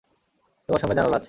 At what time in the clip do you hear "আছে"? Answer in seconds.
1.11-1.19